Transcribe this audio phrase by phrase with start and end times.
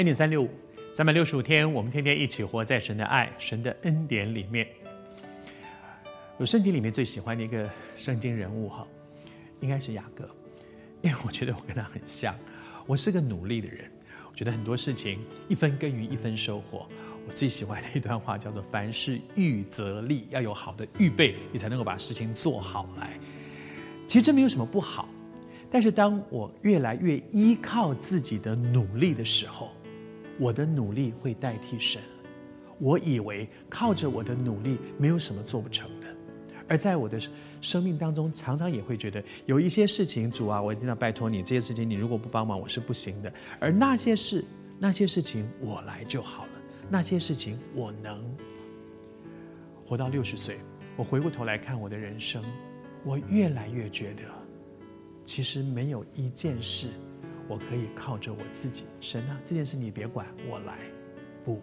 [0.00, 0.48] 恩典三六五，
[0.94, 4.66] 三百六十五天，我们天天一起活在神的爱、神的恩典里面。
[6.38, 8.86] 我圣经里面最喜欢的一个圣经人物哈，
[9.60, 10.26] 应该是雅各，
[11.02, 12.34] 因为我觉得我跟他很像。
[12.86, 13.92] 我是个努力的人，
[14.30, 16.86] 我觉得很多事情一分耕耘一分收获。
[17.28, 23.20] 我最喜欢的一段话叫做“凡事预则立”，要有好的预备，你才能够把事情做好来。
[24.06, 25.06] 其实这没有什么不好，
[25.70, 29.70] 但是当我越来越依靠自己的努力的时候，
[30.40, 32.02] 我的努力会代替神。
[32.78, 36.06] 我以为靠着我的努力没有什么做不成的。
[36.66, 37.20] 而在我的
[37.60, 43.32] 生命当中，常常也会觉得有一些事情，主啊，我一定要拜托你，这些事情你如果不帮忙，我是不行的。
[43.58, 44.42] 而那些事，
[44.78, 46.52] 那些事情我来就好了，
[46.88, 48.24] 那些事情我能
[49.84, 50.58] 活到六十岁。
[50.96, 52.42] 我回过头来看我的人生，
[53.04, 54.22] 我越来越觉得，
[55.24, 56.86] 其实没有一件事
[57.50, 58.84] 我可以靠着我自己。
[59.00, 60.78] 神啊，这件事你别管，我来。
[61.44, 61.60] 不，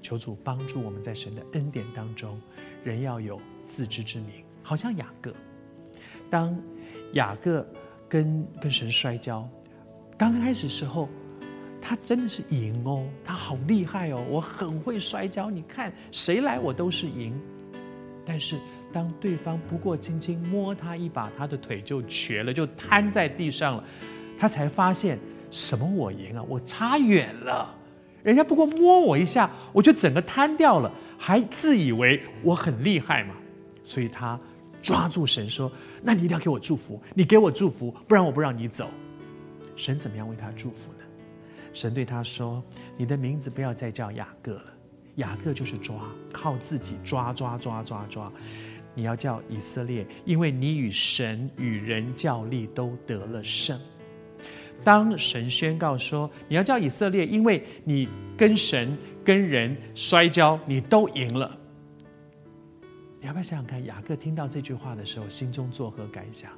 [0.00, 2.40] 求主帮助我们在神的恩典当中，
[2.82, 4.42] 人要有自知之明。
[4.62, 5.34] 好像雅各，
[6.30, 6.58] 当
[7.12, 7.68] 雅各
[8.08, 9.46] 跟跟神摔跤，
[10.16, 11.06] 刚开始时候，
[11.82, 17.38] 他真的是赢哦，他好厉害哦，我很会摔跤，你看谁来我都是赢。
[18.24, 18.58] 但是
[18.90, 23.84] 当对方不过轻轻摸他一把，他的腿就瘸了，就瘫在地上了，
[24.38, 25.18] 他才发现
[25.50, 27.74] 什么我赢了，我差远了，
[28.22, 33.34] 人家不过摸我一下，我就整个瘫掉了，还自以为我很厉害嘛，
[33.84, 34.38] 所以他。
[34.82, 38.88] 抓住神说：“那你一定要给我祝福，你给我祝福，不然我不让你走。”
[39.74, 40.98] 神怎么样为他祝福呢？
[41.72, 42.62] 神对他说
[42.96, 44.64] ：“你的名字不要再叫雅各了，
[45.16, 45.96] 雅各就是抓，
[46.32, 48.32] 靠自己抓抓抓抓抓。
[48.94, 53.80] 你要叫以色列，因为你与神与人较力都得了胜。
[54.84, 61.58] 当神宣告说你要叫以色列，因为你跟神跟人摔跤，你都赢了。”
[63.20, 66.50] 你要不要想想看，雅各听到这句话的时候，心中作何感想？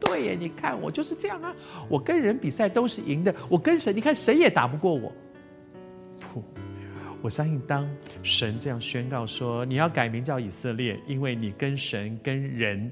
[0.00, 1.54] 对耶，你看我就是这样啊，
[1.88, 5.12] 我跟人比赛都是赢的，我跟神，你看谁也打不过我。
[6.18, 6.42] 不，
[7.20, 7.88] 我相信当
[8.22, 12.90] 神这样宣告说，你要改名叫以色列，因为你跟神跟人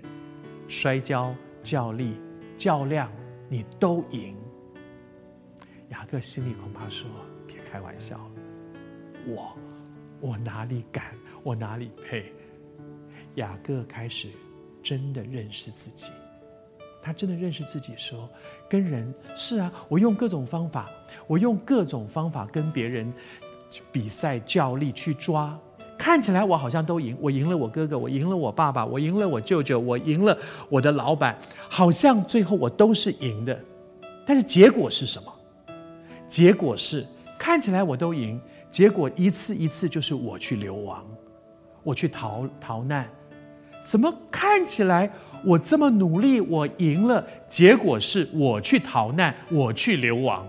[0.69, 2.15] 摔跤、较力、
[2.59, 3.11] 较量，
[3.51, 4.37] 你都赢。
[5.89, 7.11] 雅各心里恐怕说：
[7.49, 8.31] 别开玩笑，
[9.27, 9.59] 我
[10.21, 12.33] 我哪里敢，我哪里配？
[13.35, 14.29] 雅各开始
[14.85, 16.13] 真的认识自己，
[17.03, 18.31] 他真的认识自己，说
[18.69, 20.89] 跟人是啊，我用各种方法，
[21.27, 23.13] 我用各种方法跟别人
[23.91, 25.59] 比赛较力去抓，
[26.01, 30.37] 看起来我好像都赢，我赢了我哥哥，我赢了我爸爸，我赢了我舅舅，我赢了
[30.71, 31.37] 我的老板，
[31.69, 33.61] 好像最后我都是赢的，
[34.25, 35.31] 但是结果是什么？
[36.27, 37.07] 结果是
[37.39, 38.41] 看起来我都赢，
[38.71, 41.05] 结果一次一次就是我去流亡，
[41.83, 43.07] 我去逃逃难。
[43.83, 45.11] 怎么看起来
[45.45, 50.47] 我这么努力，我赢了，结果是我去逃难，我去流亡，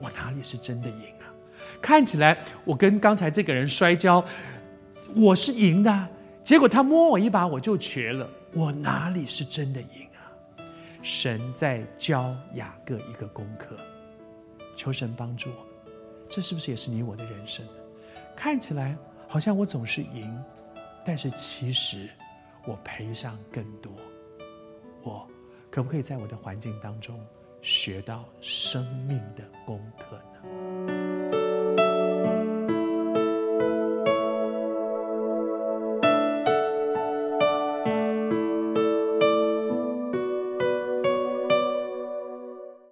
[0.00, 1.28] 我哪里是真的赢啊？
[1.82, 4.24] 看起来我跟刚才这个人摔跤，
[5.16, 6.08] 我是赢的，
[6.44, 10.28] 结果他摸我一把，我就瘸了，我哪里是真的赢啊？
[11.02, 13.74] 神在教雅各一个功课，
[14.74, 15.66] 求神帮助我，
[16.28, 17.64] 这是不是也是你我的人生？
[18.36, 18.94] 看起来
[19.26, 20.38] 好像我总是赢，
[21.04, 22.08] 但是其实。
[22.68, 23.92] 我赔上更多，
[25.04, 25.24] 我
[25.70, 27.24] 可不可以在我的环境当中
[27.62, 30.85] 学到生命的功课呢？